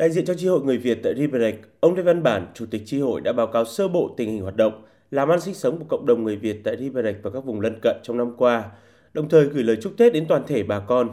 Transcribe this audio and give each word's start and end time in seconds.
Đại 0.00 0.10
diện 0.10 0.24
cho 0.24 0.34
chi 0.34 0.46
hội 0.46 0.60
người 0.62 0.78
Việt 0.78 0.98
tại 1.02 1.14
Riberec, 1.14 1.54
ông 1.80 1.94
Lê 1.94 2.02
Văn 2.02 2.22
Bản, 2.22 2.46
Chủ 2.54 2.66
tịch 2.70 2.82
chi 2.86 3.00
hội 3.00 3.20
đã 3.20 3.32
báo 3.32 3.46
cáo 3.46 3.64
sơ 3.64 3.88
bộ 3.88 4.14
tình 4.16 4.30
hình 4.30 4.42
hoạt 4.42 4.56
động, 4.56 4.82
làm 5.10 5.28
ăn 5.28 5.40
sinh 5.40 5.54
sống 5.54 5.78
của 5.78 5.84
cộng 5.88 6.06
đồng 6.06 6.24
người 6.24 6.36
Việt 6.36 6.60
tại 6.64 6.76
Riberec 6.76 7.16
và 7.22 7.30
các 7.30 7.44
vùng 7.44 7.60
lân 7.60 7.78
cận 7.82 7.96
trong 8.02 8.16
năm 8.16 8.34
qua, 8.36 8.70
đồng 9.14 9.28
thời 9.28 9.46
gửi 9.46 9.64
lời 9.64 9.76
chúc 9.82 9.92
Tết 9.96 10.12
đến 10.12 10.26
toàn 10.28 10.42
thể 10.46 10.62
bà 10.62 10.80
con. 10.80 11.10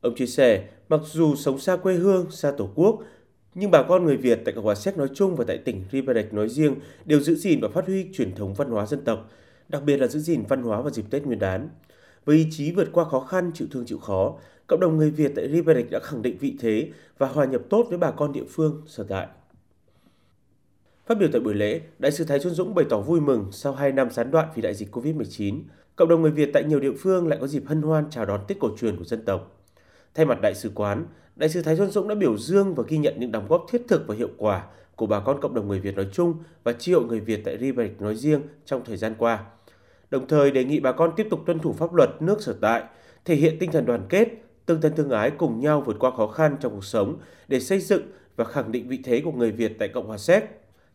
Ông 0.00 0.14
chia 0.14 0.26
sẻ, 0.26 0.64
mặc 0.88 1.00
dù 1.04 1.34
sống 1.34 1.58
xa 1.58 1.76
quê 1.76 1.94
hương, 1.94 2.30
xa 2.30 2.50
tổ 2.50 2.70
quốc, 2.74 3.02
nhưng 3.54 3.70
bà 3.70 3.82
con 3.82 4.04
người 4.04 4.16
Việt 4.16 4.40
tại 4.44 4.54
Cộng 4.54 4.64
hòa 4.64 4.74
Séc 4.74 4.98
nói 4.98 5.08
chung 5.14 5.36
và 5.36 5.44
tại 5.48 5.58
tỉnh 5.58 5.84
Riberec 5.92 6.34
nói 6.34 6.48
riêng 6.48 6.74
đều 7.04 7.20
giữ 7.20 7.34
gìn 7.34 7.60
và 7.60 7.68
phát 7.68 7.86
huy 7.86 8.06
truyền 8.12 8.34
thống 8.34 8.54
văn 8.54 8.70
hóa 8.70 8.86
dân 8.86 9.04
tộc, 9.04 9.30
đặc 9.68 9.82
biệt 9.82 9.96
là 9.96 10.06
giữ 10.06 10.20
gìn 10.20 10.42
văn 10.48 10.62
hóa 10.62 10.80
vào 10.80 10.90
dịp 10.90 11.04
Tết 11.10 11.26
Nguyên 11.26 11.38
đán. 11.38 11.68
Với 12.24 12.36
ý 12.36 12.46
chí 12.50 12.72
vượt 12.72 12.88
qua 12.92 13.04
khó 13.04 13.20
khăn, 13.20 13.50
chịu 13.54 13.68
thương 13.70 13.86
chịu 13.86 13.98
khó, 13.98 14.36
cộng 14.66 14.80
đồng 14.80 14.96
người 14.96 15.10
Việt 15.10 15.32
tại 15.36 15.48
Riberec 15.48 15.90
đã 15.90 15.98
khẳng 15.98 16.22
định 16.22 16.36
vị 16.40 16.56
thế 16.60 16.90
và 17.18 17.26
hòa 17.26 17.44
nhập 17.44 17.62
tốt 17.70 17.86
với 17.88 17.98
bà 17.98 18.10
con 18.10 18.32
địa 18.32 18.44
phương 18.48 18.82
sở 18.86 19.04
tại. 19.08 19.26
Phát 21.06 21.18
biểu 21.18 21.28
tại 21.32 21.40
buổi 21.40 21.54
lễ, 21.54 21.80
Đại 21.98 22.12
sứ 22.12 22.24
Thái 22.24 22.40
Xuân 22.40 22.54
Dũng 22.54 22.74
bày 22.74 22.84
tỏ 22.88 23.00
vui 23.00 23.20
mừng 23.20 23.48
sau 23.52 23.72
2 23.72 23.92
năm 23.92 24.10
gián 24.10 24.30
đoạn 24.30 24.48
vì 24.54 24.62
đại 24.62 24.74
dịch 24.74 24.96
Covid-19, 24.96 25.60
cộng 25.96 26.08
đồng 26.08 26.22
người 26.22 26.30
Việt 26.30 26.50
tại 26.52 26.64
nhiều 26.64 26.80
địa 26.80 26.92
phương 26.98 27.28
lại 27.28 27.38
có 27.40 27.46
dịp 27.46 27.62
hân 27.66 27.82
hoan 27.82 28.10
chào 28.10 28.24
đón 28.24 28.40
Tết 28.48 28.58
cổ 28.60 28.68
truyền 28.78 28.96
của 28.96 29.04
dân 29.04 29.24
tộc. 29.24 29.64
Thay 30.14 30.26
mặt 30.26 30.38
Đại 30.42 30.54
sứ 30.54 30.70
quán, 30.74 31.06
Đại 31.36 31.48
sứ 31.48 31.62
Thái 31.62 31.76
Xuân 31.76 31.90
Dũng 31.90 32.08
đã 32.08 32.14
biểu 32.14 32.38
dương 32.38 32.74
và 32.74 32.84
ghi 32.88 32.98
nhận 32.98 33.14
những 33.18 33.32
đóng 33.32 33.46
góp 33.48 33.66
thiết 33.70 33.82
thực 33.88 34.06
và 34.06 34.14
hiệu 34.14 34.30
quả 34.36 34.64
của 34.96 35.06
bà 35.06 35.20
con 35.20 35.40
cộng 35.40 35.54
đồng 35.54 35.68
người 35.68 35.80
Việt 35.80 35.96
nói 35.96 36.06
chung 36.12 36.34
và 36.64 36.72
tri 36.72 36.92
hội 36.92 37.04
người 37.04 37.20
Việt 37.20 37.40
tại 37.44 37.58
Riberec 37.58 38.00
nói 38.00 38.16
riêng 38.16 38.40
trong 38.64 38.84
thời 38.84 38.96
gian 38.96 39.14
qua. 39.18 39.44
Đồng 40.10 40.26
thời 40.26 40.50
đề 40.50 40.64
nghị 40.64 40.80
bà 40.80 40.92
con 40.92 41.12
tiếp 41.16 41.26
tục 41.30 41.40
tuân 41.46 41.58
thủ 41.58 41.72
pháp 41.72 41.94
luật 41.94 42.10
nước 42.22 42.42
sở 42.42 42.56
tại, 42.60 42.82
thể 43.24 43.34
hiện 43.34 43.56
tinh 43.60 43.72
thần 43.72 43.86
đoàn 43.86 44.06
kết, 44.08 44.28
tương 44.66 44.80
thân 44.80 44.92
tương 44.96 45.10
ái 45.10 45.30
cùng 45.30 45.60
nhau 45.60 45.80
vượt 45.80 45.96
qua 45.98 46.10
khó 46.16 46.26
khăn 46.26 46.56
trong 46.60 46.72
cuộc 46.72 46.84
sống 46.84 47.18
để 47.48 47.60
xây 47.60 47.80
dựng 47.80 48.02
và 48.36 48.44
khẳng 48.44 48.72
định 48.72 48.88
vị 48.88 48.98
thế 49.04 49.20
của 49.24 49.32
người 49.32 49.52
Việt 49.52 49.76
tại 49.78 49.88
Cộng 49.88 50.06
hòa 50.06 50.18
Séc. 50.18 50.44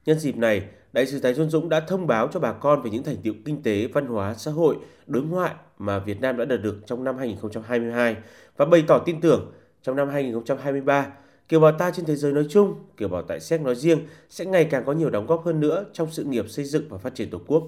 Nhân 0.06 0.20
dịp 0.20 0.38
này, 0.38 0.68
Đại 0.94 1.06
sứ 1.06 1.20
Thái 1.20 1.36
Xuân 1.36 1.50
Dũng 1.50 1.70
đã 1.70 1.80
thông 1.80 2.08
báo 2.08 2.28
cho 2.32 2.40
bà 2.40 2.54
con 2.54 2.82
về 2.82 2.90
những 2.90 3.04
thành 3.04 3.18
tiệu 3.24 3.34
kinh 3.46 3.64
tế, 3.64 3.88
văn 3.88 4.08
hóa, 4.08 4.34
xã 4.34 4.52
hội, 4.52 4.76
đối 5.08 5.24
ngoại 5.24 5.54
mà 5.78 6.00
Việt 6.00 6.22
Nam 6.22 6.38
đã 6.38 6.46
đạt 6.46 6.62
được 6.62 6.76
trong 6.86 7.04
năm 7.04 7.18
2022 7.18 8.16
và 8.58 8.66
bày 8.66 8.84
tỏ 8.88 9.00
tin 9.06 9.22
tưởng 9.22 9.52
trong 9.84 9.96
năm 9.96 10.10
2023, 10.10 11.08
kiều 11.50 11.60
bào 11.60 11.72
ta 11.72 11.92
trên 11.92 12.06
thế 12.06 12.16
giới 12.16 12.32
nói 12.32 12.46
chung, 12.50 12.76
kiều 12.98 13.08
bào 13.08 13.22
tại 13.22 13.40
Séc 13.40 13.62
nói 13.62 13.76
riêng 13.76 14.00
sẽ 14.30 14.46
ngày 14.46 14.66
càng 14.66 14.84
có 14.86 14.94
nhiều 14.94 15.10
đóng 15.10 15.28
góp 15.28 15.46
hơn 15.46 15.60
nữa 15.60 15.86
trong 15.94 16.12
sự 16.12 16.24
nghiệp 16.24 16.50
xây 16.50 16.66
dựng 16.66 16.84
và 16.90 16.98
phát 16.98 17.16
triển 17.16 17.30
Tổ 17.30 17.40
quốc. 17.48 17.64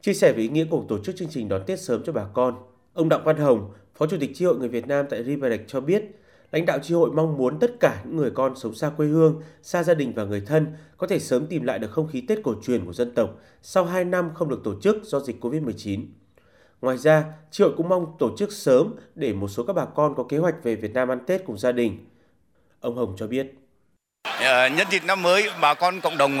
Chia 0.00 0.14
sẻ 0.14 0.32
về 0.32 0.42
ý 0.42 0.48
nghĩa 0.48 0.64
của 0.70 0.84
tổ 0.88 0.98
chức 0.98 1.16
chương 1.16 1.28
trình 1.28 1.48
đón 1.48 1.62
Tết 1.66 1.80
sớm 1.80 2.02
cho 2.04 2.12
bà 2.12 2.24
con, 2.34 2.54
ông 2.94 3.08
Đặng 3.08 3.24
Văn 3.24 3.36
Hồng, 3.36 3.72
Phó 3.94 4.06
Chủ 4.06 4.16
tịch 4.20 4.30
Chi 4.34 4.44
hội 4.44 4.56
người 4.56 4.68
Việt 4.68 4.86
Nam 4.86 5.06
tại 5.10 5.24
Riverec 5.24 5.60
cho 5.68 5.80
biết, 5.80 6.02
lãnh 6.52 6.66
đạo 6.66 6.78
chi 6.82 6.94
hội 6.94 7.10
mong 7.10 7.36
muốn 7.36 7.58
tất 7.58 7.70
cả 7.80 8.02
những 8.04 8.16
người 8.16 8.30
con 8.30 8.56
sống 8.56 8.74
xa 8.74 8.90
quê 8.96 9.06
hương, 9.06 9.42
xa 9.62 9.82
gia 9.82 9.94
đình 9.94 10.12
và 10.14 10.24
người 10.24 10.42
thân 10.46 10.66
có 10.96 11.06
thể 11.06 11.18
sớm 11.18 11.46
tìm 11.46 11.64
lại 11.64 11.78
được 11.78 11.90
không 11.90 12.08
khí 12.08 12.20
Tết 12.28 12.38
cổ 12.44 12.54
truyền 12.66 12.86
của 12.86 12.92
dân 12.92 13.14
tộc 13.14 13.30
sau 13.62 13.84
2 13.84 14.04
năm 14.04 14.30
không 14.34 14.48
được 14.48 14.60
tổ 14.64 14.74
chức 14.80 14.96
do 15.04 15.20
dịch 15.20 15.36
Covid-19. 15.40 16.04
Ngoài 16.80 16.98
ra, 16.98 17.24
chi 17.50 17.64
hội 17.64 17.72
cũng 17.76 17.88
mong 17.88 18.06
tổ 18.18 18.36
chức 18.36 18.52
sớm 18.52 18.94
để 19.14 19.32
một 19.32 19.48
số 19.48 19.64
các 19.64 19.72
bà 19.72 19.84
con 19.84 20.14
có 20.14 20.24
kế 20.28 20.38
hoạch 20.38 20.54
về 20.62 20.74
Việt 20.74 20.92
Nam 20.92 21.08
ăn 21.08 21.18
Tết 21.26 21.44
cùng 21.46 21.58
gia 21.58 21.72
đình. 21.72 22.06
Ông 22.80 22.96
Hồng 22.96 23.14
cho 23.16 23.26
biết. 23.26 23.54
Ờ, 24.22 24.68
nhân 24.68 24.86
dịp 24.90 25.02
năm 25.06 25.22
mới, 25.22 25.50
bà 25.60 25.74
con 25.74 26.00
cộng 26.00 26.18
đồng 26.18 26.38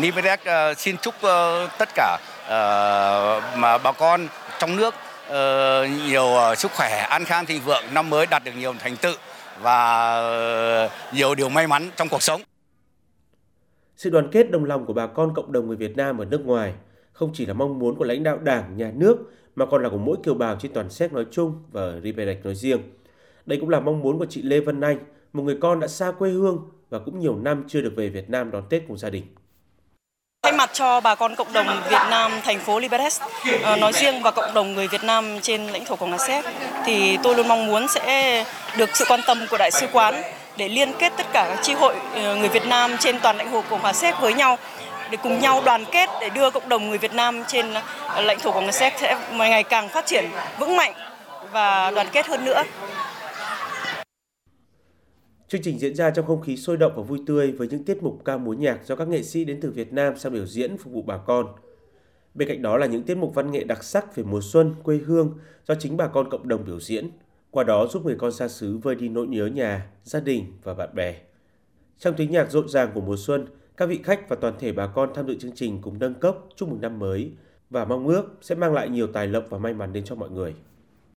Nivedec 0.00 0.44
ờ, 0.44 0.68
ờ, 0.68 0.74
xin 0.74 0.96
chúc 1.02 1.14
tất 1.78 1.88
cả 1.94 2.18
mà 3.56 3.78
bà 3.78 3.92
con 3.92 4.28
trong 4.58 4.76
nước 4.76 4.94
Ờ, 5.28 5.86
nhiều 6.08 6.26
ờ, 6.26 6.54
sức 6.54 6.70
khỏe, 6.70 7.06
an 7.10 7.24
khang 7.24 7.46
thịnh 7.46 7.62
vượng, 7.62 7.84
năm 7.94 8.10
mới 8.10 8.26
đạt 8.30 8.44
được 8.44 8.52
nhiều 8.58 8.74
thành 8.78 8.96
tựu 8.96 9.14
và 9.60 10.14
ờ, 10.14 10.88
nhiều 11.14 11.34
điều 11.34 11.48
may 11.48 11.66
mắn 11.66 11.90
trong 11.96 12.08
cuộc 12.08 12.22
sống. 12.22 12.40
Sự 13.96 14.10
đoàn 14.10 14.28
kết 14.32 14.50
đồng 14.50 14.64
lòng 14.64 14.86
của 14.86 14.92
bà 14.92 15.06
con 15.06 15.34
cộng 15.34 15.52
đồng 15.52 15.66
người 15.66 15.76
Việt 15.76 15.96
Nam 15.96 16.18
ở 16.18 16.24
nước 16.24 16.40
ngoài 16.44 16.74
không 17.12 17.30
chỉ 17.34 17.46
là 17.46 17.54
mong 17.54 17.78
muốn 17.78 17.96
của 17.96 18.04
lãnh 18.04 18.22
đạo 18.22 18.38
Đảng, 18.38 18.76
Nhà 18.76 18.92
nước 18.94 19.16
mà 19.56 19.66
còn 19.66 19.82
là 19.82 19.88
của 19.88 19.98
mỗi 19.98 20.16
kiều 20.24 20.34
bào 20.34 20.56
trên 20.60 20.72
toàn 20.72 20.90
Séc 20.90 21.12
nói 21.12 21.26
chung 21.30 21.62
và 21.72 21.80
ở 21.80 22.00
Riberec 22.00 22.44
nói 22.44 22.54
riêng. 22.54 22.80
Đây 23.46 23.58
cũng 23.60 23.68
là 23.68 23.80
mong 23.80 24.00
muốn 24.00 24.18
của 24.18 24.26
chị 24.26 24.42
Lê 24.42 24.60
Vân 24.60 24.80
Anh, 24.80 24.98
một 25.32 25.42
người 25.42 25.58
con 25.60 25.80
đã 25.80 25.86
xa 25.86 26.10
quê 26.10 26.30
hương 26.30 26.70
và 26.90 26.98
cũng 26.98 27.20
nhiều 27.20 27.36
năm 27.36 27.64
chưa 27.68 27.80
được 27.80 27.92
về 27.96 28.08
Việt 28.08 28.30
Nam 28.30 28.50
đón 28.50 28.64
Tết 28.70 28.82
cùng 28.88 28.98
gia 28.98 29.10
đình. 29.10 29.24
Thay 30.46 30.52
mặt 30.52 30.70
cho 30.72 31.00
bà 31.00 31.14
con 31.14 31.34
cộng 31.34 31.52
đồng 31.52 31.82
Việt 31.90 32.02
Nam, 32.10 32.32
thành 32.44 32.60
phố 32.60 32.78
Liberec 32.78 33.12
ờ, 33.62 33.76
nói 33.76 33.92
riêng 33.92 34.22
và 34.22 34.30
cộng 34.30 34.54
đồng 34.54 34.74
người 34.74 34.88
Việt 34.88 35.04
Nam 35.04 35.40
trên 35.42 35.66
lãnh 35.66 35.84
thổ 35.84 35.96
của 35.96 36.06
Nga 36.06 36.18
Séc, 36.18 36.44
thì 36.84 37.18
tôi 37.22 37.34
luôn 37.34 37.48
mong 37.48 37.66
muốn 37.66 37.88
sẽ 37.88 38.44
được 38.76 38.96
sự 38.96 39.04
quan 39.08 39.20
tâm 39.26 39.46
của 39.50 39.56
đại 39.56 39.70
sứ 39.70 39.86
quán 39.92 40.22
để 40.56 40.68
liên 40.68 40.92
kết 40.92 41.12
tất 41.16 41.26
cả 41.32 41.46
các 41.48 41.58
chi 41.62 41.72
hội 41.72 41.94
ờ, 42.14 42.34
người 42.34 42.48
Việt 42.48 42.66
Nam 42.66 42.96
trên 42.98 43.20
toàn 43.20 43.36
lãnh 43.36 43.50
thổ 43.50 43.60
của 43.70 43.78
Nga 43.82 43.92
Séc 43.92 44.20
với 44.20 44.34
nhau, 44.34 44.58
để 45.10 45.18
cùng 45.22 45.40
nhau 45.40 45.62
đoàn 45.64 45.84
kết 45.84 46.10
để 46.20 46.28
đưa 46.28 46.50
cộng 46.50 46.68
đồng 46.68 46.88
người 46.88 46.98
Việt 46.98 47.14
Nam 47.14 47.42
trên 47.48 47.74
ờ, 48.06 48.22
lãnh 48.22 48.38
thổ 48.38 48.52
của 48.52 48.60
Nga 48.60 48.72
Séc 48.72 48.92
sẽ 49.00 49.16
ngày 49.32 49.62
càng 49.62 49.88
phát 49.88 50.06
triển 50.06 50.30
vững 50.58 50.76
mạnh 50.76 50.92
và 51.52 51.90
đoàn 51.90 52.06
kết 52.12 52.26
hơn 52.26 52.44
nữa. 52.44 52.62
Chương 55.48 55.62
trình 55.62 55.78
diễn 55.78 55.94
ra 55.94 56.10
trong 56.10 56.26
không 56.26 56.40
khí 56.40 56.56
sôi 56.56 56.76
động 56.76 56.92
và 56.96 57.02
vui 57.02 57.20
tươi 57.26 57.52
với 57.52 57.68
những 57.68 57.84
tiết 57.84 58.02
mục 58.02 58.24
ca 58.24 58.36
múa 58.36 58.52
nhạc 58.52 58.86
do 58.86 58.96
các 58.96 59.08
nghệ 59.08 59.22
sĩ 59.22 59.44
đến 59.44 59.60
từ 59.60 59.70
Việt 59.70 59.92
Nam 59.92 60.16
sang 60.16 60.32
biểu 60.32 60.46
diễn 60.46 60.78
phục 60.78 60.92
vụ 60.92 61.02
bà 61.02 61.18
con. 61.18 61.46
Bên 62.34 62.48
cạnh 62.48 62.62
đó 62.62 62.76
là 62.76 62.86
những 62.86 63.02
tiết 63.02 63.14
mục 63.14 63.34
văn 63.34 63.50
nghệ 63.50 63.64
đặc 63.64 63.84
sắc 63.84 64.16
về 64.16 64.24
mùa 64.24 64.40
xuân, 64.42 64.74
quê 64.82 64.96
hương 64.96 65.38
do 65.68 65.74
chính 65.74 65.96
bà 65.96 66.06
con 66.06 66.30
cộng 66.30 66.48
đồng 66.48 66.64
biểu 66.64 66.80
diễn, 66.80 67.10
qua 67.50 67.64
đó 67.64 67.86
giúp 67.86 68.04
người 68.04 68.16
con 68.18 68.32
xa 68.32 68.48
xứ 68.48 68.76
vơi 68.76 68.94
đi 68.94 69.08
nỗi 69.08 69.26
nhớ 69.26 69.46
nhà, 69.46 69.86
gia 70.04 70.20
đình 70.20 70.44
và 70.62 70.74
bạn 70.74 70.94
bè. 70.94 71.16
Trong 71.98 72.14
tiếng 72.16 72.30
nhạc 72.30 72.50
rộn 72.50 72.68
ràng 72.68 72.90
của 72.94 73.00
mùa 73.00 73.16
xuân, 73.16 73.46
các 73.76 73.86
vị 73.86 74.00
khách 74.04 74.28
và 74.28 74.36
toàn 74.36 74.54
thể 74.58 74.72
bà 74.72 74.86
con 74.86 75.10
tham 75.14 75.26
dự 75.26 75.34
chương 75.38 75.54
trình 75.54 75.78
cùng 75.82 75.98
nâng 75.98 76.14
cốc 76.14 76.48
chúc 76.56 76.68
mừng 76.68 76.80
năm 76.80 76.98
mới 76.98 77.32
và 77.70 77.84
mong 77.84 78.06
ước 78.06 78.24
sẽ 78.40 78.54
mang 78.54 78.74
lại 78.74 78.88
nhiều 78.88 79.06
tài 79.06 79.26
lộc 79.26 79.44
và 79.50 79.58
may 79.58 79.74
mắn 79.74 79.92
đến 79.92 80.04
cho 80.04 80.14
mọi 80.14 80.30
người. 80.30 80.54